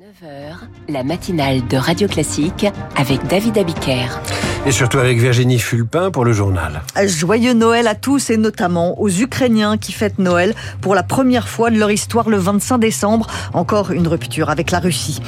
9h, 0.00 0.56
la 0.88 1.04
matinale 1.04 1.66
de 1.68 1.76
Radio 1.76 2.08
Classique 2.08 2.64
avec 2.96 3.26
David 3.26 3.58
Abiker. 3.58 4.08
Et 4.66 4.72
surtout 4.72 4.98
avec 4.98 5.18
Virginie 5.18 5.58
Fulpin 5.58 6.10
pour 6.10 6.24
le 6.24 6.32
journal. 6.32 6.82
Joyeux 7.06 7.54
Noël 7.54 7.86
à 7.86 7.94
tous 7.94 8.28
et 8.28 8.36
notamment 8.36 9.00
aux 9.00 9.08
Ukrainiens 9.08 9.78
qui 9.78 9.92
fêtent 9.92 10.18
Noël 10.18 10.54
pour 10.82 10.94
la 10.94 11.02
première 11.02 11.48
fois 11.48 11.70
de 11.70 11.78
leur 11.78 11.90
histoire 11.90 12.28
le 12.28 12.36
25 12.36 12.78
décembre. 12.78 13.26
Encore 13.54 13.90
une 13.90 14.06
rupture 14.06 14.50
avec 14.50 14.70
la 14.70 14.78
Russie. 14.78 15.20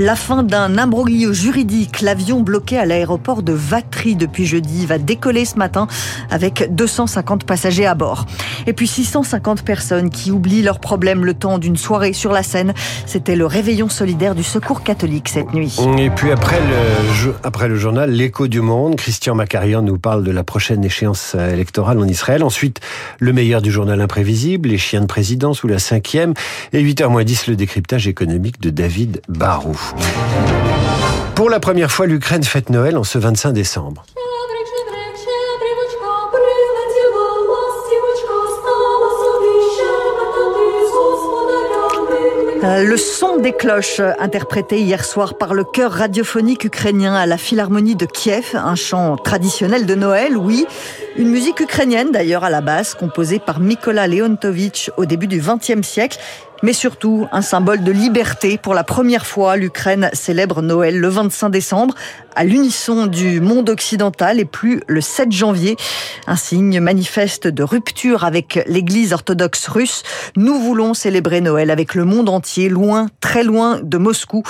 La 0.00 0.16
fin 0.16 0.42
d'un 0.42 0.76
imbroglio 0.76 1.32
juridique. 1.32 2.00
L'avion 2.00 2.40
bloqué 2.40 2.78
à 2.78 2.84
l'aéroport 2.84 3.42
de 3.42 3.52
Vatry 3.52 4.16
depuis 4.16 4.44
jeudi 4.44 4.86
va 4.86 4.98
décoller 4.98 5.44
ce 5.44 5.56
matin 5.56 5.86
avec 6.30 6.74
250 6.74 7.44
passagers 7.44 7.86
à 7.86 7.94
bord. 7.94 8.26
Et 8.66 8.72
puis 8.72 8.88
650 8.88 9.62
personnes 9.62 10.10
qui 10.10 10.32
oublient 10.32 10.62
leurs 10.62 10.80
problèmes 10.80 11.24
le 11.24 11.34
temps 11.34 11.58
d'une 11.58 11.76
soirée 11.76 12.12
sur 12.12 12.32
la 12.32 12.42
Seine. 12.42 12.74
C'était 13.06 13.36
le 13.36 13.46
réveillon 13.46 13.88
solidaire 13.88 14.19
du 14.20 14.42
Secours 14.42 14.82
catholique 14.82 15.30
cette 15.30 15.54
nuit. 15.54 15.74
Et 15.98 16.10
puis 16.10 16.30
après 16.30 16.60
le, 16.60 17.34
après 17.42 17.68
le 17.68 17.76
journal 17.76 18.10
L'écho 18.10 18.48
du 18.48 18.60
monde, 18.60 18.96
Christian 18.96 19.34
Macarian 19.34 19.80
nous 19.80 19.98
parle 19.98 20.24
de 20.24 20.30
la 20.30 20.44
prochaine 20.44 20.84
échéance 20.84 21.34
électorale 21.34 21.98
en 21.98 22.06
Israël. 22.06 22.44
Ensuite, 22.44 22.80
le 23.18 23.32
meilleur 23.32 23.62
du 23.62 23.70
journal 23.70 23.98
imprévisible, 23.98 24.68
les 24.68 24.76
chiens 24.76 25.00
de 25.00 25.06
présidence 25.06 25.64
ou 25.64 25.68
la 25.68 25.78
cinquième. 25.78 26.34
Et 26.74 26.84
8h10, 26.84 27.48
le 27.48 27.56
décryptage 27.56 28.06
économique 28.08 28.60
de 28.60 28.68
David 28.68 29.22
Barou. 29.30 29.80
Pour 31.34 31.48
la 31.48 31.58
première 31.58 31.90
fois, 31.90 32.06
l'Ukraine 32.06 32.44
fête 32.44 32.68
Noël 32.68 32.98
en 32.98 33.04
ce 33.04 33.16
25 33.18 33.52
décembre. 33.52 34.04
Le 42.62 42.96
son 42.96 43.38
des 43.38 43.52
cloches 43.52 44.00
interprété 44.18 44.80
hier 44.80 45.04
soir 45.04 45.34
par 45.34 45.54
le 45.54 45.64
chœur 45.64 45.92
radiophonique 45.92 46.64
ukrainien 46.64 47.14
à 47.14 47.26
la 47.26 47.38
Philharmonie 47.38 47.96
de 47.96 48.06
Kiev, 48.06 48.54
un 48.54 48.74
chant 48.74 49.16
traditionnel 49.16 49.86
de 49.86 49.94
Noël, 49.94 50.36
oui, 50.36 50.66
une 51.16 51.28
musique 51.28 51.60
ukrainienne 51.60 52.12
d'ailleurs 52.12 52.44
à 52.44 52.50
la 52.50 52.60
base, 52.60 52.94
composée 52.94 53.38
par 53.38 53.60
Mikola 53.60 54.06
Leontovitch 54.06 54.90
au 54.96 55.04
début 55.04 55.26
du 55.26 55.40
XXe 55.40 55.86
siècle 55.86 56.18
mais 56.62 56.72
surtout 56.72 57.26
un 57.32 57.42
symbole 57.42 57.82
de 57.82 57.92
liberté. 57.92 58.58
Pour 58.58 58.74
la 58.74 58.84
première 58.84 59.26
fois, 59.26 59.56
l'Ukraine 59.56 60.10
célèbre 60.12 60.62
Noël 60.62 60.98
le 60.98 61.08
25 61.08 61.48
décembre 61.48 61.94
à 62.36 62.44
l'unisson 62.44 63.06
du 63.06 63.40
monde 63.40 63.68
occidental 63.68 64.38
et 64.38 64.44
plus 64.44 64.82
le 64.86 65.00
7 65.00 65.32
janvier. 65.32 65.76
Un 66.26 66.36
signe 66.36 66.80
manifeste 66.80 67.48
de 67.48 67.62
rupture 67.62 68.24
avec 68.24 68.62
l'église 68.66 69.12
orthodoxe 69.12 69.66
russe. 69.68 70.02
Nous 70.36 70.58
voulons 70.60 70.94
célébrer 70.94 71.40
Noël 71.40 71.70
avec 71.70 71.94
le 71.94 72.04
monde 72.04 72.28
entier, 72.28 72.68
loin, 72.68 73.08
très 73.20 73.42
loin 73.42 73.80
de 73.82 73.98
Moscou. 73.98 74.42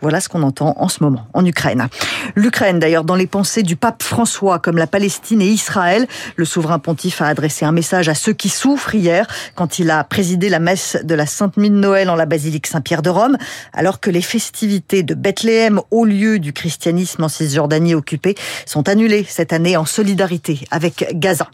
Voilà 0.00 0.20
ce 0.20 0.28
qu'on 0.28 0.42
entend 0.42 0.74
en 0.78 0.88
ce 0.88 1.02
moment 1.02 1.26
en 1.32 1.44
Ukraine. 1.44 1.88
L'Ukraine, 2.34 2.78
d'ailleurs, 2.78 3.04
dans 3.04 3.14
les 3.14 3.26
pensées 3.26 3.62
du 3.62 3.76
pape 3.76 4.02
François, 4.02 4.58
comme 4.58 4.78
la 4.78 4.86
Palestine 4.86 5.40
et 5.40 5.48
Israël, 5.48 6.07
le 6.36 6.44
souverain 6.44 6.78
pontife 6.78 7.20
a 7.20 7.26
adressé 7.26 7.64
un 7.64 7.72
message 7.72 8.08
à 8.08 8.14
ceux 8.14 8.32
qui 8.32 8.48
souffrent 8.48 8.94
hier 8.94 9.26
quand 9.54 9.78
il 9.78 9.90
a 9.90 10.04
présidé 10.04 10.48
la 10.48 10.58
messe 10.58 10.96
de 11.02 11.14
la 11.14 11.26
Sainte 11.26 11.58
de 11.58 11.68
Noël 11.68 12.10
en 12.10 12.14
la 12.14 12.26
basilique 12.26 12.66
Saint-Pierre 12.66 13.02
de 13.02 13.10
Rome, 13.10 13.36
alors 13.72 14.00
que 14.00 14.10
les 14.10 14.22
festivités 14.22 15.02
de 15.02 15.14
Bethléem, 15.14 15.80
au 15.90 16.04
lieu 16.04 16.38
du 16.38 16.52
christianisme 16.52 17.24
en 17.24 17.28
Cisjordanie 17.28 17.94
occupée, 17.94 18.34
sont 18.66 18.88
annulées 18.88 19.26
cette 19.28 19.52
année 19.52 19.76
en 19.76 19.84
solidarité 19.84 20.60
avec 20.70 21.06
Gaza. 21.14 21.48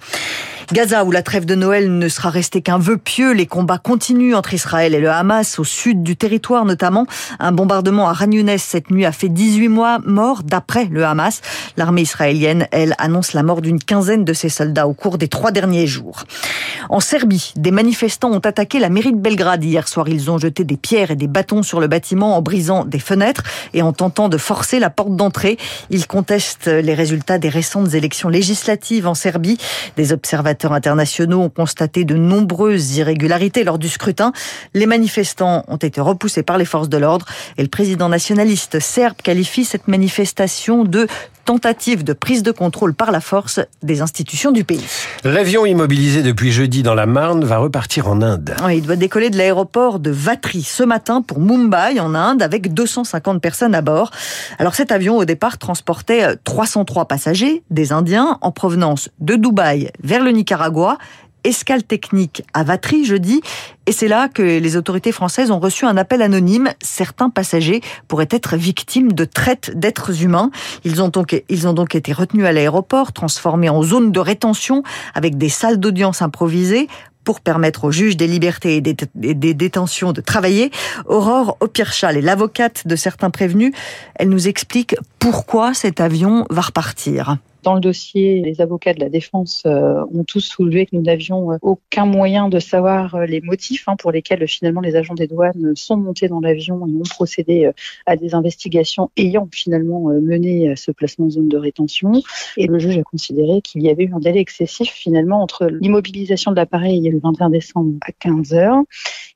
Gaza, 0.72 1.04
où 1.04 1.10
la 1.10 1.22
trêve 1.22 1.44
de 1.44 1.54
Noël 1.54 1.98
ne 1.98 2.08
sera 2.08 2.30
restée 2.30 2.62
qu'un 2.62 2.78
vœu 2.78 2.96
pieux, 2.96 3.32
les 3.32 3.46
combats 3.46 3.78
continuent 3.78 4.34
entre 4.34 4.54
Israël 4.54 4.94
et 4.94 5.00
le 5.00 5.10
Hamas, 5.10 5.58
au 5.58 5.64
sud 5.64 6.02
du 6.02 6.16
territoire 6.16 6.64
notamment. 6.64 7.06
Un 7.38 7.52
bombardement 7.52 8.08
à 8.08 8.14
Younes 8.24 8.56
cette 8.56 8.90
nuit 8.90 9.04
a 9.04 9.12
fait 9.12 9.28
18 9.28 9.68
mois 9.68 9.98
morts 10.06 10.42
d'après 10.42 10.86
le 10.86 11.04
Hamas. 11.04 11.42
L'armée 11.76 12.02
israélienne, 12.02 12.66
elle, 12.70 12.94
annonce 12.98 13.34
la 13.34 13.42
mort 13.42 13.60
d'une 13.60 13.78
quinzaine 13.78 14.24
de 14.24 14.32
ses 14.32 14.43
soldats 14.48 14.86
au 14.86 14.92
cours 14.92 15.18
des 15.18 15.28
trois 15.28 15.50
derniers 15.50 15.86
jours. 15.86 16.24
En 16.88 17.00
Serbie, 17.00 17.52
des 17.56 17.70
manifestants 17.70 18.30
ont 18.30 18.40
attaqué 18.40 18.78
la 18.78 18.88
mairie 18.88 19.12
de 19.12 19.18
Belgrade 19.18 19.64
hier 19.64 19.88
soir. 19.88 20.08
Ils 20.08 20.30
ont 20.30 20.38
jeté 20.38 20.64
des 20.64 20.76
pierres 20.76 21.10
et 21.10 21.16
des 21.16 21.26
bâtons 21.26 21.62
sur 21.62 21.80
le 21.80 21.86
bâtiment 21.86 22.36
en 22.36 22.42
brisant 22.42 22.84
des 22.84 22.98
fenêtres 22.98 23.42
et 23.72 23.82
en 23.82 23.92
tentant 23.92 24.28
de 24.28 24.38
forcer 24.38 24.78
la 24.78 24.90
porte 24.90 25.16
d'entrée. 25.16 25.56
Ils 25.90 26.06
contestent 26.06 26.66
les 26.66 26.94
résultats 26.94 27.38
des 27.38 27.48
récentes 27.48 27.94
élections 27.94 28.28
législatives 28.28 29.06
en 29.06 29.14
Serbie. 29.14 29.58
Des 29.96 30.12
observateurs 30.12 30.72
internationaux 30.72 31.40
ont 31.40 31.50
constaté 31.50 32.04
de 32.04 32.14
nombreuses 32.14 32.96
irrégularités 32.96 33.64
lors 33.64 33.78
du 33.78 33.88
scrutin. 33.88 34.32
Les 34.74 34.86
manifestants 34.86 35.64
ont 35.68 35.76
été 35.76 36.00
repoussés 36.00 36.42
par 36.42 36.58
les 36.58 36.64
forces 36.64 36.88
de 36.88 36.98
l'ordre 36.98 37.26
et 37.56 37.62
le 37.62 37.68
président 37.68 38.08
nationaliste 38.08 38.80
serbe 38.80 39.16
qualifie 39.22 39.64
cette 39.64 39.88
manifestation 39.88 40.84
de 40.84 41.06
tentative 41.44 42.04
de 42.04 42.12
prise 42.12 42.42
de 42.42 42.50
contrôle 42.50 42.94
par 42.94 43.12
la 43.12 43.20
force 43.20 43.60
des 43.82 44.00
institutions 44.00 44.50
du 44.50 44.64
pays. 44.64 44.84
L'avion 45.24 45.66
immobilisé 45.66 46.22
depuis 46.22 46.52
jeudi 46.52 46.82
dans 46.82 46.94
la 46.94 47.06
Marne 47.06 47.44
va 47.44 47.58
repartir 47.58 48.08
en 48.08 48.22
Inde. 48.22 48.56
il 48.72 48.82
doit 48.82 48.96
décoller 48.96 49.30
de 49.30 49.36
l'aéroport 49.36 49.98
de 49.98 50.10
Vatry 50.10 50.62
ce 50.62 50.82
matin 50.82 51.22
pour 51.22 51.40
Mumbai 51.40 52.00
en 52.00 52.14
Inde 52.14 52.42
avec 52.42 52.72
250 52.74 53.40
personnes 53.40 53.74
à 53.74 53.82
bord. 53.82 54.10
Alors 54.58 54.74
cet 54.74 54.92
avion 54.92 55.16
au 55.16 55.24
départ 55.24 55.58
transportait 55.58 56.36
303 56.44 57.06
passagers, 57.06 57.62
des 57.70 57.92
Indiens 57.92 58.38
en 58.40 58.50
provenance 58.50 59.10
de 59.20 59.36
Dubaï 59.36 59.90
vers 60.02 60.22
le 60.22 60.30
Nicaragua 60.30 60.98
escale 61.44 61.82
technique 61.82 62.42
à 62.52 62.64
Vatry 62.64 63.04
jeudi. 63.04 63.40
Et 63.86 63.92
c'est 63.92 64.08
là 64.08 64.28
que 64.28 64.42
les 64.42 64.76
autorités 64.76 65.12
françaises 65.12 65.50
ont 65.50 65.60
reçu 65.60 65.84
un 65.84 65.96
appel 65.96 66.22
anonyme. 66.22 66.70
Certains 66.82 67.30
passagers 67.30 67.82
pourraient 68.08 68.28
être 68.30 68.56
victimes 68.56 69.12
de 69.12 69.24
traite 69.24 69.78
d'êtres 69.78 70.22
humains. 70.22 70.50
Ils 70.84 71.02
ont 71.02 71.08
donc, 71.08 71.42
ils 71.48 71.68
ont 71.68 71.74
donc 71.74 71.94
été 71.94 72.12
retenus 72.12 72.46
à 72.46 72.52
l'aéroport, 72.52 73.12
transformés 73.12 73.68
en 73.68 73.82
zone 73.82 74.10
de 74.10 74.20
rétention 74.20 74.82
avec 75.14 75.36
des 75.36 75.50
salles 75.50 75.78
d'audience 75.78 76.22
improvisées 76.22 76.88
pour 77.24 77.40
permettre 77.40 77.84
aux 77.84 77.90
juges 77.90 78.16
des 78.16 78.26
libertés 78.26 78.76
et 78.76 78.80
des, 78.80 79.54
détentions 79.54 80.12
de 80.12 80.20
travailler. 80.20 80.70
Aurore 81.06 81.56
Opirchal 81.60 82.16
est 82.16 82.22
l'avocate 82.22 82.86
de 82.86 82.96
certains 82.96 83.30
prévenus. 83.30 83.72
Elle 84.14 84.28
nous 84.28 84.46
explique 84.46 84.94
pourquoi 85.18 85.74
cet 85.74 86.00
avion 86.00 86.46
va 86.50 86.60
repartir. 86.60 87.38
Dans 87.64 87.72
le 87.72 87.80
dossier, 87.80 88.42
les 88.42 88.60
avocats 88.60 88.92
de 88.92 89.00
la 89.00 89.08
défense 89.08 89.62
euh, 89.64 90.04
ont 90.12 90.22
tous 90.22 90.42
soulevé 90.42 90.84
que 90.84 90.94
nous 90.94 91.00
n'avions 91.00 91.50
euh, 91.50 91.56
aucun 91.62 92.04
moyen 92.04 92.50
de 92.50 92.58
savoir 92.58 93.14
euh, 93.14 93.24
les 93.24 93.40
motifs 93.40 93.88
hein, 93.88 93.96
pour 93.96 94.12
lesquels 94.12 94.46
finalement 94.46 94.82
les 94.82 94.96
agents 94.96 95.14
des 95.14 95.26
douanes 95.26 95.72
sont 95.74 95.96
montés 95.96 96.28
dans 96.28 96.40
l'avion 96.40 96.86
et 96.86 96.90
ont 96.90 97.02
procédé 97.08 97.70
à 98.04 98.16
des 98.16 98.34
investigations 98.34 99.10
ayant 99.16 99.48
finalement 99.50 100.10
mené 100.20 100.76
ce 100.76 100.90
placement 100.90 101.26
en 101.26 101.30
zone 101.30 101.48
de 101.48 101.56
rétention. 101.56 102.12
Et 102.58 102.66
le 102.66 102.78
juge 102.78 102.98
a 102.98 103.02
considéré 103.02 103.62
qu'il 103.62 103.82
y 103.82 103.88
avait 103.88 104.04
eu 104.04 104.12
un 104.12 104.20
délai 104.20 104.40
excessif 104.40 104.90
finalement 104.90 105.40
entre 105.40 105.64
l'immobilisation 105.66 106.50
de 106.50 106.56
l'appareil 106.56 107.08
le 107.08 107.18
21 107.18 107.48
décembre 107.48 107.94
à 108.02 108.12
15 108.12 108.52
heures 108.52 108.82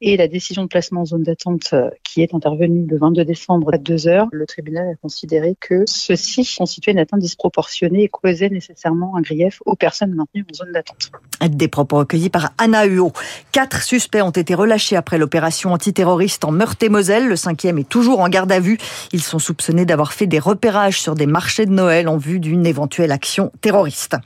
et 0.02 0.18
la 0.18 0.28
décision 0.28 0.62
de 0.64 0.68
placement 0.68 1.00
en 1.00 1.06
zone 1.06 1.22
d'attente 1.22 1.74
qui 2.04 2.20
est 2.20 2.34
intervenue 2.34 2.86
le 2.86 2.98
22 2.98 3.24
décembre 3.24 3.70
à 3.72 3.78
2 3.78 4.06
heures. 4.06 4.28
Le 4.32 4.44
tribunal 4.44 4.86
a 4.92 4.96
considéré 4.96 5.56
que 5.58 5.84
ceci 5.86 6.46
constituait 6.58 6.92
une 6.92 6.98
atteinte 6.98 7.20
disproportionnée 7.20 8.08
causait 8.22 8.48
nécessairement 8.48 9.16
un 9.16 9.20
grief 9.20 9.60
aux 9.66 9.76
personnes 9.76 10.14
maintenues 10.14 10.44
en 10.50 10.54
zone 10.54 10.72
d'attente. 10.72 11.10
Des 11.48 11.68
propos 11.68 11.98
recueillis 11.98 12.30
par 12.30 12.50
Anna 12.58 12.84
Huot. 12.84 13.12
Quatre 13.52 13.82
suspects 13.82 14.22
ont 14.22 14.30
été 14.30 14.54
relâchés 14.54 14.96
après 14.96 15.18
l'opération 15.18 15.72
antiterroriste 15.72 16.44
en 16.44 16.50
Meurthe-et-Moselle. 16.50 17.28
Le 17.28 17.36
cinquième 17.36 17.78
est 17.78 17.88
toujours 17.88 18.20
en 18.20 18.28
garde 18.28 18.50
à 18.50 18.60
vue. 18.60 18.78
Ils 19.12 19.22
sont 19.22 19.38
soupçonnés 19.38 19.84
d'avoir 19.84 20.12
fait 20.12 20.26
des 20.26 20.38
repérages 20.38 21.00
sur 21.00 21.14
des 21.14 21.26
marchés 21.26 21.66
de 21.66 21.70
Noël 21.70 22.08
en 22.08 22.16
vue 22.16 22.40
d'une 22.40 22.66
éventuelle 22.66 23.12
action 23.12 23.52
terroriste. 23.60 24.16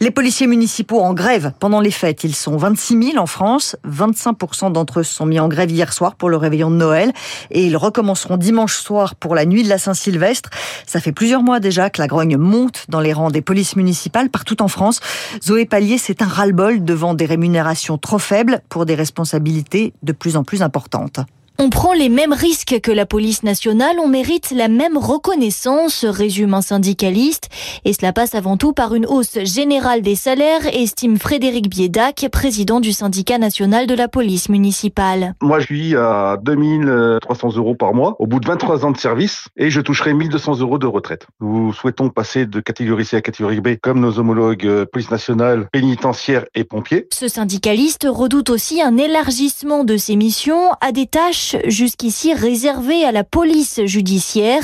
Les 0.00 0.10
policiers 0.10 0.46
municipaux 0.46 1.00
en 1.00 1.14
grève 1.14 1.52
pendant 1.58 1.80
les 1.80 1.90
fêtes. 1.90 2.24
Ils 2.24 2.34
sont 2.34 2.56
26 2.56 3.12
000 3.12 3.18
en 3.18 3.26
France. 3.26 3.76
25% 3.88 4.72
d'entre 4.72 5.00
eux 5.00 5.04
sont 5.04 5.26
mis 5.26 5.40
en 5.40 5.48
grève 5.48 5.70
hier 5.70 5.92
soir 5.92 6.14
pour 6.16 6.28
le 6.28 6.36
réveillon 6.36 6.70
de 6.70 6.76
Noël. 6.76 7.12
Et 7.50 7.66
ils 7.66 7.76
recommenceront 7.76 8.36
dimanche 8.36 8.76
soir 8.76 9.14
pour 9.14 9.34
la 9.34 9.44
nuit 9.44 9.62
de 9.62 9.68
la 9.68 9.78
Saint-Sylvestre. 9.78 10.50
Ça 10.86 11.00
fait 11.00 11.12
plusieurs 11.12 11.42
mois 11.42 11.60
déjà 11.60 11.90
que 11.90 12.00
la 12.00 12.06
grogne 12.06 12.36
monte 12.36 12.84
dans 12.88 13.00
les 13.00 13.12
rangs 13.12 13.23
des 13.30 13.42
polices 13.42 13.76
municipales 13.76 14.30
partout 14.30 14.62
en 14.62 14.68
France. 14.68 15.00
Zoé 15.42 15.66
Pallier, 15.66 15.98
c'est 15.98 16.22
un 16.22 16.26
ras-le-bol 16.26 16.84
devant 16.84 17.14
des 17.14 17.26
rémunérations 17.26 17.98
trop 17.98 18.18
faibles 18.18 18.60
pour 18.68 18.86
des 18.86 18.94
responsabilités 18.94 19.92
de 20.02 20.12
plus 20.12 20.36
en 20.36 20.44
plus 20.44 20.62
importantes. 20.62 21.20
On 21.60 21.70
prend 21.70 21.92
les 21.92 22.08
mêmes 22.08 22.32
risques 22.32 22.80
que 22.80 22.90
la 22.90 23.06
police 23.06 23.44
nationale, 23.44 23.98
on 24.02 24.08
mérite 24.08 24.50
la 24.50 24.66
même 24.66 24.98
reconnaissance, 24.98 26.04
résume 26.04 26.52
un 26.52 26.62
syndicaliste. 26.62 27.48
Et 27.84 27.92
cela 27.92 28.12
passe 28.12 28.34
avant 28.34 28.56
tout 28.56 28.72
par 28.72 28.96
une 28.96 29.06
hausse 29.06 29.38
générale 29.44 30.02
des 30.02 30.16
salaires, 30.16 30.66
estime 30.66 31.16
Frédéric 31.16 31.70
Biedac, 31.70 32.26
président 32.32 32.80
du 32.80 32.92
syndicat 32.92 33.38
national 33.38 33.86
de 33.86 33.94
la 33.94 34.08
police 34.08 34.48
municipale. 34.48 35.36
Moi, 35.40 35.60
je 35.60 35.66
suis 35.66 35.96
à 35.96 36.38
2300 36.42 37.50
euros 37.54 37.76
par 37.76 37.94
mois 37.94 38.16
au 38.18 38.26
bout 38.26 38.40
de 38.40 38.48
23 38.48 38.84
ans 38.84 38.90
de 38.90 38.98
service 38.98 39.46
et 39.56 39.70
je 39.70 39.80
toucherai 39.80 40.12
1200 40.12 40.58
euros 40.58 40.78
de 40.78 40.88
retraite. 40.88 41.28
Nous 41.40 41.72
souhaitons 41.72 42.10
passer 42.10 42.46
de 42.46 42.58
catégorie 42.58 43.04
C 43.04 43.16
à 43.16 43.20
catégorie 43.20 43.60
B 43.60 43.76
comme 43.80 44.00
nos 44.00 44.18
homologues 44.18 44.66
euh, 44.66 44.86
police 44.86 45.12
nationale, 45.12 45.68
pénitentiaire 45.70 46.46
et 46.56 46.64
pompiers. 46.64 47.06
Ce 47.14 47.28
syndicaliste 47.28 48.08
redoute 48.10 48.50
aussi 48.50 48.82
un 48.82 48.96
élargissement 48.96 49.84
de 49.84 49.96
ses 49.96 50.16
missions 50.16 50.72
à 50.80 50.90
des 50.90 51.06
tâches 51.06 51.43
jusqu'ici 51.66 52.34
réservée 52.34 53.04
à 53.04 53.12
la 53.12 53.24
police 53.24 53.80
judiciaire. 53.84 54.62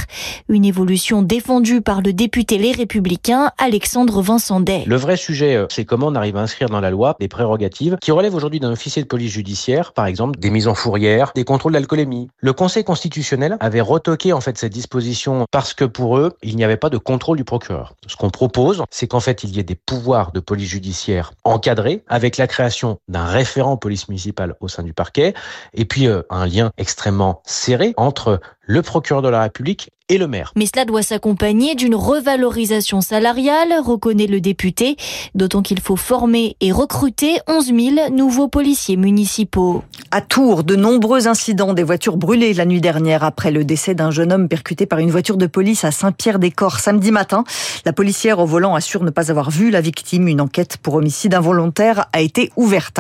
Une 0.49 0.65
évolution 0.65 1.23
défendue 1.23 1.81
par 1.81 2.03
le 2.03 2.13
député 2.13 2.59
Les 2.59 2.73
Républicains, 2.73 3.51
Alexandre 3.59 4.23
Vincendet. 4.23 4.85
Le 4.87 4.97
vrai 4.97 5.17
sujet, 5.17 5.57
euh, 5.57 5.67
c'est 5.71 5.85
comment 5.85 6.09
on 6.09 6.15
arrive 6.15 6.37
à 6.37 6.41
inscrire 6.41 6.69
dans 6.69 6.81
la 6.81 6.91
loi 6.91 7.17
des 7.21 7.29
prérogatives 7.29 7.97
qui 8.01 8.11
relèvent 8.11 8.35
aujourd'hui 8.35 8.61
d'un 8.61 8.73
officier 8.73 9.03
de 9.03 9.09
police 9.09 9.33
judiciaire, 9.33 9.93
par 9.93 10.07
exemple 10.07 10.39
des 10.39 10.51
mises 10.51 10.69
en 10.69 10.75
fourrière, 10.75 11.33
des 11.35 11.45
contrôles 11.45 11.73
d'alcoolémie. 11.73 12.29
Le 12.39 12.53
Conseil 12.53 12.85
constitutionnel 12.85 13.57
avait 13.61 13.81
retoqué 13.81 14.33
en 14.33 14.41
fait 14.41 14.57
cette 14.59 14.73
disposition 14.73 15.47
parce 15.51 15.75
que 15.75 15.85
pour 15.85 16.19
eux, 16.19 16.33
il 16.43 16.57
n'y 16.57 16.65
avait 16.65 16.77
pas 16.77 16.91
de 16.91 16.99
contrôle 16.99 17.37
du 17.37 17.45
procureur. 17.45 17.95
Ce 18.07 18.17
qu'on 18.17 18.31
propose, 18.31 18.83
c'est 18.91 19.07
qu'en 19.07 19.21
fait, 19.21 19.45
il 19.45 19.55
y 19.55 19.61
ait 19.61 19.65
des 19.65 19.75
pouvoirs 19.75 20.33
de 20.33 20.41
police 20.41 20.69
judiciaire 20.69 21.33
encadrés 21.45 22.03
avec 22.09 22.37
la 22.37 22.47
création 22.47 22.99
d'un 23.09 23.25
référent 23.25 23.77
police 23.77 24.09
municipale 24.09 24.55
au 24.61 24.69
sein 24.69 24.83
du 24.83 24.93
parquet 24.93 25.35
et 25.75 25.85
puis 25.85 26.07
euh, 26.07 26.23
un 26.31 26.47
lien 26.47 26.70
extrêmement 26.79 27.43
serré 27.45 27.95
entre 27.97 28.41
le 28.71 28.83
procureur 28.83 29.21
de 29.21 29.29
la 29.29 29.43
République 29.43 29.91
et 30.11 30.19
le 30.19 30.27
maire. 30.27 30.53
Mais 30.57 30.67
cela 30.67 30.85
doit 30.85 31.03
s'accompagner 31.03 31.75
d'une 31.75 31.95
revalorisation 31.95 33.01
salariale, 33.01 33.73
reconnaît 33.83 34.27
le 34.27 34.41
député, 34.41 34.97
d'autant 35.35 35.63
qu'il 35.63 35.81
faut 35.81 35.97
former 35.97 36.57
et 36.61 36.73
recruter 36.73 37.39
11 37.47 37.67
000 37.67 38.11
nouveaux 38.11 38.49
policiers 38.49 38.97
municipaux. 38.97 39.85
À 40.11 40.21
Tours, 40.21 40.65
de 40.65 40.75
nombreux 40.75 41.29
incidents, 41.29 41.75
des 41.75 41.85
voitures 41.85 42.17
brûlées 42.17 42.55
la 42.55 42.65
nuit 42.65 42.81
dernière 42.81 43.23
après 43.23 43.53
le 43.53 43.65
décès 43.65 43.95
d'un 43.95 44.11
jeune 44.11 44.33
homme 44.33 44.49
percuté 44.49 44.85
par 44.85 44.99
une 44.99 45.11
voiture 45.11 45.37
de 45.37 45.47
police 45.47 45.85
à 45.85 45.93
Saint-Pierre-des-Corps 45.93 46.81
samedi 46.81 47.13
matin. 47.13 47.45
La 47.85 47.93
policière 47.93 48.41
au 48.41 48.47
volant 48.47 48.75
assure 48.75 49.05
ne 49.05 49.11
pas 49.11 49.31
avoir 49.31 49.51
vu 49.51 49.71
la 49.71 49.81
victime. 49.81 50.27
Une 50.27 50.41
enquête 50.41 50.77
pour 50.79 50.95
homicide 50.95 51.35
involontaire 51.35 52.07
a 52.13 52.21
été 52.21 52.51
ouverte. 52.57 52.99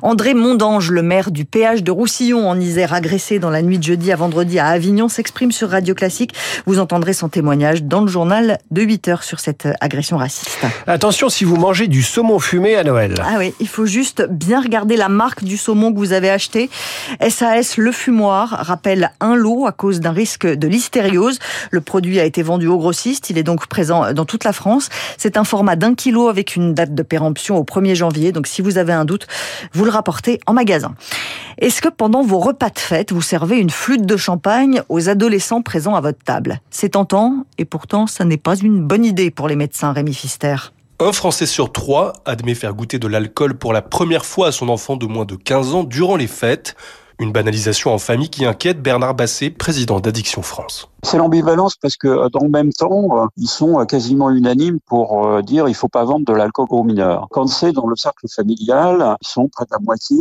André 0.00 0.32
Mondange, 0.32 0.90
le 0.90 1.02
maire 1.02 1.30
du 1.30 1.44
péage 1.44 1.82
de 1.82 1.90
Roussillon 1.90 2.48
en 2.48 2.58
Isère, 2.58 2.94
agressé 2.94 3.38
dans 3.38 3.50
la 3.50 3.60
nuit 3.60 3.78
de 3.78 3.84
jeudi 3.84 4.10
à 4.10 4.16
vendredi 4.16 4.58
à 4.58 4.68
Avignon, 4.68 5.05
s'exprime 5.08 5.52
sur 5.52 5.70
Radio 5.70 5.94
Classique. 5.94 6.32
Vous 6.66 6.78
entendrez 6.78 7.12
son 7.12 7.28
témoignage 7.28 7.82
dans 7.82 8.00
le 8.00 8.08
journal 8.08 8.58
de 8.70 8.82
8 8.82 9.08
heures 9.08 9.22
sur 9.22 9.40
cette 9.40 9.68
agression 9.80 10.16
raciste. 10.16 10.58
Attention 10.86 11.28
si 11.28 11.44
vous 11.44 11.56
mangez 11.56 11.88
du 11.88 12.02
saumon 12.02 12.38
fumé 12.38 12.76
à 12.76 12.84
Noël. 12.84 13.14
Ah 13.22 13.36
oui, 13.38 13.54
il 13.60 13.68
faut 13.68 13.86
juste 13.86 14.26
bien 14.30 14.60
regarder 14.60 14.96
la 14.96 15.08
marque 15.08 15.44
du 15.44 15.56
saumon 15.56 15.92
que 15.92 15.98
vous 15.98 16.12
avez 16.12 16.30
acheté. 16.30 16.70
SAS 17.28 17.76
Le 17.76 17.92
Fumoir 17.92 18.48
rappelle 18.50 19.10
un 19.20 19.34
lot 19.34 19.66
à 19.66 19.72
cause 19.72 20.00
d'un 20.00 20.12
risque 20.12 20.46
de 20.46 20.68
listériose. 20.68 21.38
Le 21.70 21.80
produit 21.80 22.20
a 22.20 22.24
été 22.24 22.42
vendu 22.42 22.66
au 22.66 22.78
grossiste. 22.78 23.30
Il 23.30 23.38
est 23.38 23.42
donc 23.42 23.66
présent 23.66 24.12
dans 24.12 24.24
toute 24.24 24.44
la 24.44 24.52
France. 24.52 24.88
C'est 25.18 25.36
un 25.36 25.44
format 25.44 25.76
d'un 25.76 25.94
kilo 25.94 26.28
avec 26.28 26.56
une 26.56 26.74
date 26.74 26.94
de 26.94 27.02
péremption 27.02 27.56
au 27.56 27.64
1er 27.64 27.94
janvier. 27.94 28.32
Donc 28.32 28.46
si 28.46 28.62
vous 28.62 28.78
avez 28.78 28.92
un 28.92 29.04
doute, 29.04 29.26
vous 29.72 29.84
le 29.84 29.90
rapportez 29.90 30.40
en 30.46 30.52
magasin. 30.52 30.94
Est-ce 31.58 31.80
que 31.80 31.88
pendant 31.88 32.22
vos 32.22 32.38
repas 32.38 32.68
de 32.68 32.78
fête, 32.78 33.12
vous 33.12 33.22
servez 33.22 33.58
une 33.58 33.70
flûte 33.70 34.04
de 34.04 34.16
champagne 34.16 34.82
aux 34.88 35.08
adolescents 35.08 35.62
présents 35.62 35.94
à 35.94 36.00
votre 36.00 36.22
table 36.22 36.60
C'est 36.70 36.90
tentant 36.90 37.44
et 37.58 37.64
pourtant 37.64 38.06
ça 38.06 38.24
n'est 38.24 38.36
pas 38.36 38.56
une 38.56 38.82
bonne 38.82 39.04
idée 39.04 39.30
pour 39.30 39.48
les 39.48 39.56
médecins, 39.56 39.92
Rémi 39.92 40.14
Fister. 40.14 40.56
Un 40.98 41.12
Français 41.12 41.46
sur 41.46 41.72
trois 41.72 42.14
admet 42.24 42.54
faire 42.54 42.72
goûter 42.72 42.98
de 42.98 43.06
l'alcool 43.06 43.58
pour 43.58 43.72
la 43.72 43.82
première 43.82 44.24
fois 44.24 44.48
à 44.48 44.52
son 44.52 44.68
enfant 44.70 44.96
de 44.96 45.04
moins 45.04 45.26
de 45.26 45.36
15 45.36 45.74
ans 45.74 45.84
durant 45.84 46.16
les 46.16 46.26
fêtes. 46.26 46.74
Une 47.18 47.32
banalisation 47.32 47.92
en 47.92 47.98
famille 47.98 48.30
qui 48.30 48.44
inquiète 48.44 48.80
Bernard 48.80 49.14
Basset, 49.14 49.50
président 49.50 50.00
d'Addiction 50.00 50.42
France. 50.42 50.88
C'est 51.06 51.18
l'ambivalence 51.18 51.76
parce 51.76 51.96
que 51.96 52.08
euh, 52.08 52.28
dans 52.30 52.42
le 52.42 52.48
même 52.48 52.72
temps, 52.72 53.22
euh, 53.22 53.26
ils 53.36 53.46
sont 53.46 53.78
euh, 53.78 53.84
quasiment 53.84 54.28
unanimes 54.28 54.80
pour 54.86 55.40
dire 55.42 55.68
il 55.68 55.74
faut 55.74 55.86
pas 55.86 56.04
vendre 56.04 56.24
de 56.24 56.32
l'alcool 56.32 56.66
aux 56.70 56.82
mineurs. 56.82 57.28
Quand 57.30 57.46
c'est 57.46 57.70
dans 57.70 57.86
le 57.86 57.94
cercle 57.94 58.26
familial, 58.28 59.16
ils 59.22 59.28
sont 59.28 59.48
près 59.48 59.66
à 59.70 59.78
moitié 59.78 60.16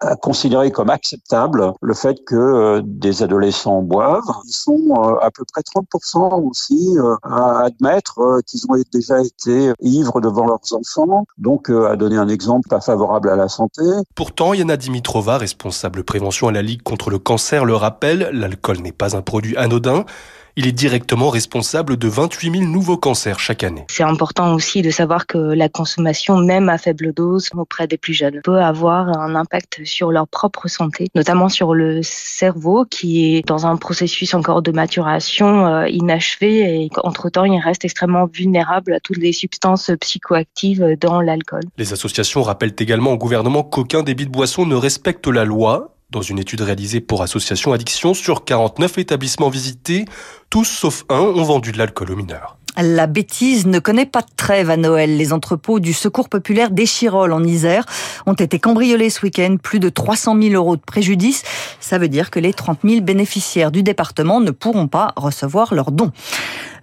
à, 0.00 0.14
considérer 0.14 0.70
comme 0.70 0.90
acceptable 0.90 1.72
le 1.80 1.94
fait 1.94 2.24
que 2.24 2.80
des 2.84 3.24
adolescents 3.24 3.82
boivent. 3.82 4.22
Ils 4.46 4.52
sont 4.52 4.94
à 5.20 5.30
peu 5.32 5.44
près 5.52 5.62
30% 5.62 6.48
aussi 6.48 6.96
à 7.22 7.64
admettre 7.64 8.40
qu'ils 8.46 8.60
ont 8.68 8.80
déjà 8.92 9.20
été 9.20 9.72
ivres 9.80 10.20
devant 10.20 10.46
leurs 10.46 10.72
enfants, 10.72 11.24
donc 11.38 11.70
à 11.70 11.96
donner 11.96 12.16
un 12.16 12.28
exemple 12.28 12.68
pas 12.68 12.80
favorable 12.80 13.28
à 13.28 13.36
la 13.36 13.48
santé. 13.48 13.82
Pourtant, 14.14 14.54
Yana 14.54 14.76
Dimitrova, 14.76 15.38
responsable 15.38 16.04
prévention 16.04 16.48
à 16.48 16.52
la 16.52 16.62
Ligue 16.62 16.82
contre 16.82 17.10
le 17.10 17.18
cancer, 17.18 17.64
le 17.64 17.74
rappelle, 17.74 18.30
l'alcool 18.32 18.78
n'est 18.78 18.92
pas 18.92 19.16
un 19.16 19.22
produit 19.22 19.56
anodin. 19.56 20.04
Il 20.54 20.66
est 20.66 20.72
directement 20.72 21.30
responsable 21.30 21.96
de 21.96 22.08
28 22.08 22.58
000 22.58 22.70
nouveaux 22.70 22.98
cancers 22.98 23.40
chaque 23.40 23.64
année. 23.64 23.86
C'est 23.88 24.02
important 24.02 24.54
aussi 24.54 24.82
de 24.82 24.90
savoir 24.90 25.26
que 25.26 25.38
la 25.38 25.70
consommation, 25.70 26.36
même 26.36 26.68
à 26.68 26.76
faible 26.76 27.14
dose 27.14 27.48
auprès 27.56 27.86
des 27.86 27.96
plus 27.96 28.12
jeunes, 28.12 28.42
peut 28.44 28.60
avoir 28.60 29.08
un 29.18 29.34
impact 29.34 29.80
sur 29.84 30.12
leur 30.12 30.28
propre 30.28 30.68
santé, 30.68 31.08
notamment 31.14 31.48
sur 31.48 31.72
le 31.72 32.00
cerveau 32.02 32.84
qui 32.84 33.36
est 33.36 33.46
dans 33.46 33.64
un 33.66 33.78
processus 33.78 34.34
encore 34.34 34.60
de 34.60 34.72
maturation 34.72 35.66
euh, 35.66 35.88
inachevé 35.88 36.82
et 36.84 36.90
entre-temps 37.02 37.44
il 37.44 37.58
reste 37.58 37.86
extrêmement 37.86 38.26
vulnérable 38.26 38.92
à 38.92 39.00
toutes 39.00 39.16
les 39.16 39.32
substances 39.32 39.90
psychoactives 40.00 40.98
dans 41.00 41.22
l'alcool. 41.22 41.62
Les 41.78 41.94
associations 41.94 42.42
rappellent 42.42 42.76
également 42.78 43.12
au 43.12 43.16
gouvernement 43.16 43.62
qu'aucun 43.62 44.02
débit 44.02 44.26
de 44.26 44.30
boisson 44.30 44.66
ne 44.66 44.74
respecte 44.74 45.28
la 45.28 45.46
loi 45.46 45.94
dans 46.12 46.22
une 46.22 46.38
étude 46.38 46.60
réalisée 46.60 47.00
pour 47.00 47.22
Association 47.22 47.72
Addiction 47.72 48.14
sur 48.14 48.44
49 48.44 48.98
établissements 48.98 49.48
visités, 49.48 50.04
tous 50.50 50.64
sauf 50.64 51.04
un 51.08 51.20
ont 51.20 51.42
vendu 51.42 51.72
de 51.72 51.78
l'alcool 51.78 52.12
aux 52.12 52.16
mineurs. 52.16 52.58
La 52.78 53.06
bêtise 53.06 53.66
ne 53.66 53.78
connaît 53.78 54.06
pas 54.06 54.22
de 54.22 54.30
trêve 54.34 54.70
à 54.70 54.78
Noël. 54.78 55.16
Les 55.16 55.32
entrepôts 55.34 55.78
du 55.78 55.92
Secours 55.92 56.30
populaire 56.30 56.70
d'Échirol 56.70 57.32
en 57.32 57.44
Isère 57.44 57.84
ont 58.24 58.32
été 58.32 58.58
cambriolés 58.58 59.10
ce 59.10 59.22
week-end. 59.22 59.56
Plus 59.62 59.78
de 59.78 59.90
300 59.90 60.40
000 60.40 60.54
euros 60.54 60.76
de 60.76 60.82
préjudice. 60.82 61.42
Ça 61.80 61.98
veut 61.98 62.08
dire 62.08 62.30
que 62.30 62.38
les 62.38 62.54
30 62.54 62.78
000 62.82 63.02
bénéficiaires 63.02 63.72
du 63.72 63.82
département 63.82 64.40
ne 64.40 64.50
pourront 64.50 64.88
pas 64.88 65.12
recevoir 65.16 65.74
leurs 65.74 65.92
dons. 65.92 66.12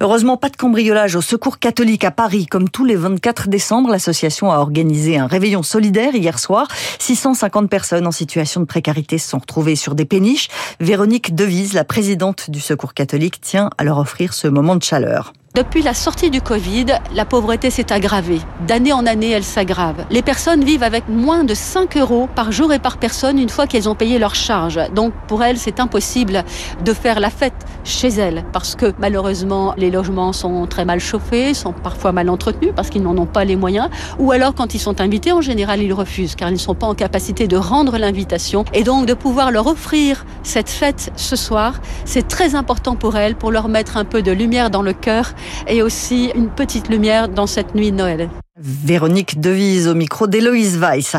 Heureusement, 0.02 0.38
pas 0.38 0.50
de 0.50 0.56
cambriolage 0.56 1.18
au 1.18 1.22
Secours 1.22 1.60
catholique 1.60 2.06
à 2.06 2.12
Paris. 2.12 2.46
Comme 2.46 2.70
tous 2.70 2.86
les 2.86 2.96
24 2.96 3.50
décembre, 3.50 3.90
l'association 3.90 4.50
a 4.50 4.60
organisé 4.60 5.18
un 5.18 5.28
réveillon 5.28 5.62
solidaire 5.62 6.16
hier 6.16 6.40
soir. 6.40 6.70
650 7.00 7.70
personnes 7.70 8.08
en 8.08 8.12
situation 8.12 8.62
de 8.62 8.66
précarité 8.66 9.18
se 9.18 9.28
sont 9.28 9.40
retrouvées 9.40 9.76
sur 9.76 9.96
des 9.96 10.06
péniches. 10.06 10.48
Véronique 10.80 11.36
Devise, 11.36 11.74
la 11.74 11.84
présidente 11.84 12.50
du 12.50 12.62
Secours 12.62 12.94
catholique, 12.94 13.42
tient 13.42 13.70
à 13.78 13.84
leur 13.84 13.98
offrir 13.98 14.34
ce 14.34 14.48
moment 14.48 14.78
de 14.78 14.84
chaleur. 14.84 15.34
Depuis 15.60 15.82
la 15.82 15.94
sortie 15.94 16.30
du 16.30 16.40
Covid, 16.40 16.86
la 17.14 17.26
pauvreté 17.26 17.70
s'est 17.70 17.92
aggravée. 17.92 18.40
D'année 18.66 18.94
en 18.94 19.06
année, 19.06 19.32
elle 19.32 19.44
s'aggrave. 19.44 20.06
Les 20.10 20.22
personnes 20.22 20.64
vivent 20.64 20.84
avec 20.84 21.10
moins 21.10 21.44
de 21.44 21.54
5 21.54 21.98
euros 21.98 22.30
par 22.34 22.54
jour 22.54 22.72
et 22.72 22.80
par 22.80 22.96
personne 22.96 23.38
une 23.38 23.50
fois 23.50 23.68
qu'elles 23.68 23.90
ont 23.90 23.96
payé 23.96 24.20
leurs 24.20 24.36
charges. 24.36 24.80
Donc 24.96 25.12
pour 25.28 25.44
elles, 25.44 25.58
c'est 25.58 25.82
impossible 25.82 26.46
de 26.86 26.94
faire 26.94 27.20
la 27.20 27.30
fête 27.30 27.66
chez 27.84 28.08
elles 28.08 28.46
parce 28.54 28.76
que 28.76 28.94
malheureusement, 29.00 29.74
les 29.76 29.92
logements 29.92 30.32
sont 30.32 30.66
très 30.66 30.86
mal 30.86 31.02
chauffés, 31.02 31.54
sont 31.54 31.74
parfois 31.74 32.14
mal 32.14 32.30
entretenus 32.30 32.72
parce 32.74 32.90
qu'ils 32.90 33.04
n'en 33.04 33.18
ont 33.18 33.26
pas 33.26 33.44
les 33.44 33.58
moyens. 33.58 33.90
Ou 34.18 34.32
alors 34.32 34.56
quand 34.56 34.74
ils 34.76 34.80
sont 34.80 35.02
invités, 35.02 35.34
en 35.34 35.42
général, 35.42 35.82
ils 35.82 35.92
refusent 35.92 36.36
car 36.36 36.48
ils 36.48 36.54
ne 36.54 36.58
sont 36.58 36.76
pas 36.76 36.88
en 36.88 36.96
capacité 36.96 37.50
de 37.50 37.58
rendre 37.58 37.98
l'invitation. 37.98 38.64
Et 38.74 38.86
donc 38.86 39.08
de 39.08 39.14
pouvoir 39.14 39.52
leur 39.52 39.68
offrir 39.68 40.26
cette 40.42 40.70
fête 40.70 41.12
ce 41.18 41.36
soir, 41.36 41.82
c'est 42.06 42.30
très 42.30 42.56
important 42.56 42.96
pour 42.96 43.18
elles, 43.18 43.36
pour 43.36 43.52
leur 43.52 43.68
mettre 43.68 43.98
un 43.98 44.06
peu 44.06 44.22
de 44.22 44.32
lumière 44.32 44.70
dans 44.70 44.84
le 44.84 44.94
cœur 44.94 45.34
et 45.68 45.82
aussi 45.82 46.32
une 46.36 46.50
petite 46.50 46.90
lumière 46.90 47.30
dans 47.30 47.48
cette 47.48 47.76
nuit 47.76 47.92
Noël. 47.92 48.30
Véronique 48.62 49.40
Devise 49.40 49.88
au 49.88 49.96
micro 49.96 50.28
d'Héloïse 50.28 50.78
Weiss. 50.78 51.16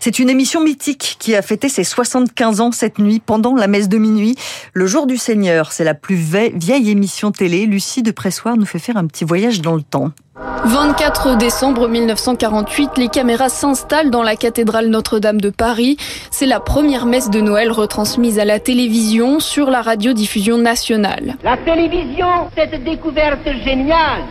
C'est 0.00 0.18
une 0.18 0.28
émission 0.28 0.62
mythique 0.62 1.16
qui 1.18 1.34
a 1.34 1.40
fêté 1.40 1.68
ses 1.68 1.84
75 1.84 2.60
ans 2.60 2.72
cette 2.72 2.98
nuit 2.98 3.20
pendant 3.24 3.54
la 3.54 3.66
messe 3.66 3.88
de 3.88 3.96
minuit. 3.98 4.36
Le 4.74 4.86
jour 4.86 5.06
du 5.06 5.16
Seigneur, 5.16 5.72
c'est 5.72 5.84
la 5.84 5.94
plus 5.94 6.16
vieille 6.16 6.90
émission 6.90 7.32
télé. 7.32 7.64
Lucie 7.64 8.02
de 8.02 8.10
Pressoir 8.10 8.56
nous 8.56 8.66
fait 8.66 8.78
faire 8.78 8.96
un 8.96 9.06
petit 9.06 9.24
voyage 9.24 9.62
dans 9.62 9.74
le 9.74 9.82
temps. 9.82 10.12
24 10.34 11.36
décembre 11.36 11.88
1948, 11.88 12.96
les 12.96 13.08
caméras 13.08 13.50
s'installent 13.50 14.10
dans 14.10 14.22
la 14.22 14.34
cathédrale 14.34 14.86
Notre-Dame 14.86 15.40
de 15.40 15.50
Paris. 15.50 15.98
C'est 16.30 16.46
la 16.46 16.58
première 16.58 17.04
messe 17.04 17.28
de 17.28 17.42
Noël 17.42 17.70
retransmise 17.70 18.38
à 18.38 18.46
la 18.46 18.58
télévision 18.58 19.40
sur 19.40 19.70
la 19.70 19.82
radiodiffusion 19.82 20.56
nationale. 20.56 21.34
La 21.44 21.58
télévision, 21.58 22.48
cette 22.56 22.82
découverte 22.82 23.46
géniale, 23.62 24.22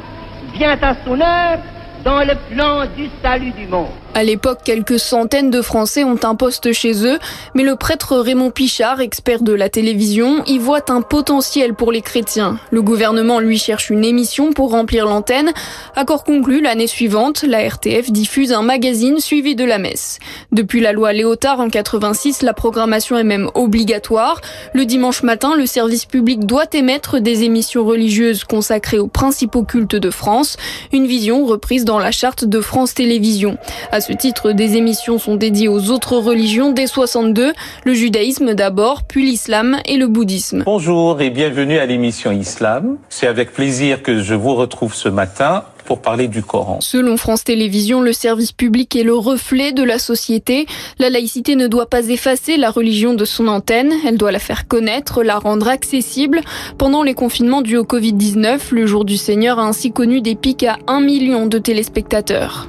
vient 0.56 0.78
à 0.82 0.96
son 1.06 1.22
heure 1.22 1.60
dans 2.04 2.22
le 2.22 2.34
plan 2.50 2.86
du 2.98 3.08
salut 3.22 3.52
du 3.52 3.68
monde. 3.68 3.90
À 4.14 4.24
l'époque, 4.26 4.60
quelques 4.66 5.00
centaines 5.00 5.50
de 5.52 5.62
Français 5.62 6.04
ont 6.04 6.20
un 6.24 6.36
poste 6.36 6.74
chez 6.74 7.06
eux, 7.08 7.18
mais 7.56 7.64
le 7.64 7.78
prêtre 7.78 8.18
Raymond 8.18 8.52
Pichard, 8.52 9.00
expert 9.00 9.42
de 9.42 9.54
la 9.54 9.70
télévision, 9.70 10.44
y 10.46 10.58
voit 10.58 10.92
un 10.92 11.02
potentiel 11.02 11.76
pour 11.76 11.94
les 11.94 12.02
chrétiens. 12.02 12.60
Le 12.72 12.82
gouvernement 12.82 13.40
lui 13.40 13.58
cherche 13.58 13.90
une 13.90 14.04
émission 14.04 14.52
pour 14.52 14.72
remplir 14.72 15.06
l'antenne. 15.06 15.54
Accord 15.96 16.26
conclu, 16.26 16.60
l'année 16.60 16.88
suivante, 16.88 17.44
la 17.44 17.66
RTF 17.66 18.12
diffuse 18.12 18.52
un 18.52 18.64
magazine 18.64 19.20
suivi 19.20 19.56
de 19.56 19.64
la 19.64 19.78
messe. 19.78 20.20
Depuis 20.52 20.82
la 20.82 20.92
loi 20.92 21.14
Léotard 21.14 21.62
en 21.62 21.70
86, 21.70 22.42
la 22.42 22.54
programmation 22.54 23.18
est 23.18 23.24
même 23.24 23.50
obligatoire. 23.54 24.42
Le 24.74 24.86
dimanche 24.86 25.24
matin, 25.24 25.56
le 25.56 25.66
service 25.66 26.04
public 26.04 26.46
doit 26.46 26.68
émettre 26.74 27.22
des 27.22 27.44
émissions 27.44 27.86
religieuses 27.86 28.44
consacrées 28.44 29.00
aux 29.00 29.08
principaux 29.08 29.64
cultes 29.64 29.96
de 29.96 30.10
France, 30.10 30.58
une 30.92 31.08
vision 31.08 31.46
reprise 31.46 31.86
dans 31.86 32.00
la 32.00 32.12
charte 32.12 32.44
de 32.44 32.60
France 32.60 32.94
Télévisions. 32.94 33.58
À 34.02 34.04
ce 34.04 34.14
titre, 34.14 34.52
des 34.52 34.78
émissions 34.78 35.20
sont 35.20 35.36
dédiées 35.36 35.68
aux 35.68 35.92
autres 35.92 36.18
religions 36.18 36.72
dès 36.72 36.88
62, 36.88 37.54
le 37.84 37.94
judaïsme 37.94 38.56
d'abord, 38.56 39.04
puis 39.04 39.24
l'islam 39.24 39.78
et 39.86 39.96
le 39.96 40.08
bouddhisme. 40.08 40.64
Bonjour 40.66 41.22
et 41.22 41.30
bienvenue 41.30 41.78
à 41.78 41.86
l'émission 41.86 42.32
Islam. 42.32 42.98
C'est 43.10 43.28
avec 43.28 43.54
plaisir 43.54 44.02
que 44.02 44.24
je 44.24 44.34
vous 44.34 44.56
retrouve 44.56 44.96
ce 44.96 45.08
matin 45.08 45.66
pour 45.86 46.02
parler 46.02 46.28
du 46.28 46.42
Coran. 46.42 46.80
Selon 46.82 47.16
France 47.16 47.44
Télévisions, 47.44 48.02
le 48.02 48.12
service 48.12 48.54
public 48.54 48.96
est 48.96 49.04
le 49.04 49.14
reflet 49.14 49.72
de 49.72 49.84
la 49.84 50.00
société. 50.00 50.66
La 50.98 51.12
laïcité 51.12 51.56
ne 51.56 51.68
doit 51.68 51.88
pas 51.88 52.08
effacer 52.08 52.58
la 52.58 52.72
religion 52.72 53.14
de 53.14 53.24
son 53.24 53.48
antenne, 53.48 53.94
elle 54.08 54.18
doit 54.18 54.32
la 54.32 54.40
faire 54.40 54.68
connaître, 54.68 55.22
la 55.22 55.38
rendre 55.38 55.68
accessible. 55.68 56.42
Pendant 56.80 57.04
les 57.04 57.14
confinements 57.14 57.62
dus 57.62 57.78
au 57.78 57.84
Covid-19, 57.84 58.72
le 58.72 58.88
jour 58.88 59.06
du 59.06 59.18
Seigneur 59.18 59.60
a 59.60 59.64
ainsi 59.68 59.92
connu 59.92 60.22
des 60.22 60.34
pics 60.34 60.64
à 60.64 60.80
1 60.88 61.02
million 61.02 61.46
de 61.46 61.60
téléspectateurs. 61.60 62.68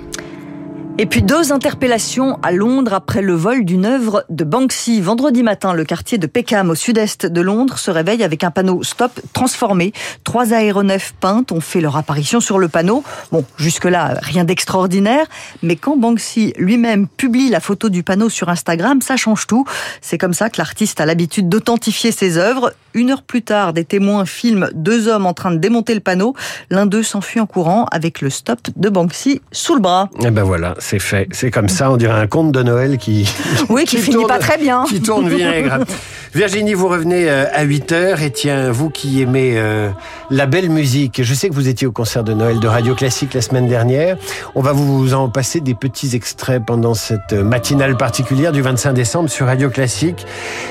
Et 0.99 1.07
puis 1.07 1.23
deux 1.23 1.53
interpellations 1.53 2.39
à 2.43 2.53
Londres 2.53 2.93
après 2.93 3.23
le 3.23 3.35
vol 3.35 3.65
d'une 3.65 3.87
œuvre 3.87 4.25
de 4.29 4.45
Banksy. 4.45 5.01
Vendredi 5.01 5.43
matin, 5.43 5.73
le 5.73 5.85
quartier 5.85 6.19
de 6.19 6.27
Peckham 6.27 6.69
au 6.69 6.75
sud-est 6.75 7.25
de 7.25 7.41
Londres 7.41 7.79
se 7.79 7.91
réveille 7.91 8.23
avec 8.23 8.45
un 8.45 8.51
panneau 8.51 8.83
stop 8.83 9.19
transformé. 9.33 9.95
Trois 10.23 10.53
aéronefs 10.53 11.15
peintes 11.19 11.51
ont 11.51 11.63
fait 11.63 11.81
leur 11.81 11.97
apparition 11.97 12.41
sur 12.41 12.59
le 12.59 12.69
panneau. 12.69 13.03
Bon, 13.33 13.43
jusque-là, 13.57 14.19
rien 14.21 14.45
d'extraordinaire. 14.45 15.27
Mais 15.63 15.77
quand 15.77 15.97
Banksy 15.97 16.53
lui-même 16.59 17.09
publie 17.09 17.49
la 17.49 17.61
photo 17.61 17.89
du 17.89 18.03
panneau 18.03 18.29
sur 18.29 18.51
Instagram, 18.51 19.01
ça 19.01 19.17
change 19.17 19.47
tout. 19.47 19.65
C'est 20.03 20.19
comme 20.19 20.35
ça 20.35 20.51
que 20.51 20.59
l'artiste 20.59 21.01
a 21.01 21.07
l'habitude 21.07 21.49
d'authentifier 21.49 22.13
ses 22.13 22.37
œuvres. 22.37 22.75
Une 22.95 23.11
heure 23.11 23.23
plus 23.23 23.41
tard, 23.41 23.73
des 23.73 23.87
témoins 23.87 24.27
filment 24.27 24.69
deux 24.75 25.09
hommes 25.09 25.25
en 25.25 25.33
train 25.33 25.51
de 25.53 25.57
démonter 25.57 25.95
le 25.95 26.01
panneau. 26.01 26.35
L'un 26.69 26.85
d'eux 26.85 27.03
s'enfuit 27.03 27.41
en 27.41 27.47
courant 27.47 27.87
avec 27.91 28.21
le 28.21 28.29
stop 28.29 28.61
de 28.77 28.91
Banksy 28.91 29.41
sous 29.51 29.75
le 29.75 29.81
bras. 29.81 30.11
Et 30.23 30.31
ben 30.31 30.43
voilà, 30.43 30.75
c'est 30.83 30.99
fait. 30.99 31.29
C'est 31.31 31.51
comme 31.51 31.69
ça, 31.69 31.91
on 31.91 31.97
dirait 31.97 32.19
un 32.19 32.27
conte 32.27 32.53
de 32.53 32.63
Noël 32.63 32.99
qui. 32.99 33.33
Oui, 33.69 33.85
qui, 33.87 33.99
finit 33.99 34.25
pas 34.27 34.39
très 34.39 34.59
bien. 34.59 34.85
Qui 34.89 35.01
tourne 35.01 35.29
vinaigre. 35.29 35.79
Virginie, 36.35 36.75
vous 36.75 36.89
revenez 36.89 37.29
euh, 37.29 37.45
à 37.53 37.63
8 37.63 37.93
heures 37.93 38.23
et 38.23 38.31
tiens, 38.31 38.71
vous 38.71 38.91
qui 38.91 39.21
aimez 39.21 39.53
euh, 39.57 39.91
la 40.31 40.47
belle 40.47 40.71
musique, 40.71 41.23
je 41.23 41.35
sais 41.35 41.49
que 41.49 41.55
vous 41.55 41.69
étiez 41.69 41.87
au 41.87 41.93
concert 41.93 42.25
de 42.25 42.33
Noël 42.33 42.59
de 42.59 42.67
Radio 42.67 42.95
Classique 42.95 43.35
la 43.35 43.43
semaine 43.43 43.69
dernière. 43.69 44.17
On 44.55 44.63
va 44.63 44.73
vous 44.73 45.13
en 45.15 45.29
passer 45.29 45.61
des 45.61 45.75
petits 45.75 46.17
extraits 46.17 46.63
pendant 46.67 46.95
cette 46.95 47.35
matinale 47.35 47.97
particulière 47.97 48.53
du 48.53 48.63
25 48.63 48.93
décembre 48.93 49.29
sur 49.29 49.47
Radio 49.47 49.69
Classique. 49.69 50.27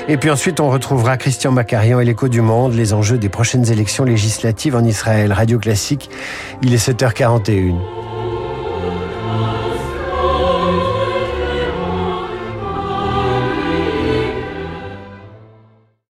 Et 0.08 0.16
puis 0.16 0.30
ensuite, 0.30 0.60
on 0.60 0.68
retrouvera 0.68 1.16
Christian 1.16 1.52
Macarian 1.52 2.00
et 2.00 2.04
l'écho 2.04 2.28
du 2.28 2.40
monde, 2.40 2.74
les 2.74 2.92
enjeux 2.92 3.18
des 3.18 3.28
prochaines 3.28 3.70
élections 3.70 4.04
législatives 4.04 4.74
en 4.74 4.84
Israël. 4.84 5.32
Radio 5.32 5.58
Classique, 5.58 6.10
il 6.62 6.74
est 6.74 6.88
7h41. 6.88 8.11